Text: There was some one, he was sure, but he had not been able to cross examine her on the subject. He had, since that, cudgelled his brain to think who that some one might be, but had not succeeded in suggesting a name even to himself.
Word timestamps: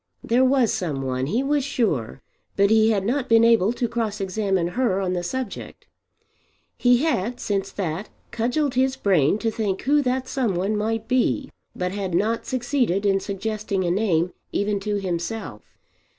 There 0.23 0.43
was 0.43 0.73
some 0.73 1.03
one, 1.03 1.27
he 1.27 1.43
was 1.43 1.63
sure, 1.63 2.23
but 2.55 2.71
he 2.71 2.89
had 2.89 3.05
not 3.05 3.29
been 3.29 3.43
able 3.43 3.71
to 3.73 3.87
cross 3.87 4.19
examine 4.19 4.69
her 4.69 4.99
on 4.99 5.13
the 5.13 5.21
subject. 5.21 5.85
He 6.75 7.03
had, 7.03 7.39
since 7.39 7.71
that, 7.73 8.09
cudgelled 8.31 8.73
his 8.73 8.95
brain 8.95 9.37
to 9.37 9.51
think 9.51 9.83
who 9.83 10.01
that 10.01 10.27
some 10.27 10.55
one 10.55 10.75
might 10.75 11.07
be, 11.07 11.51
but 11.75 11.91
had 11.91 12.15
not 12.15 12.47
succeeded 12.47 13.05
in 13.05 13.19
suggesting 13.19 13.83
a 13.83 13.91
name 13.91 14.33
even 14.51 14.79
to 14.79 14.95
himself. 14.95 15.61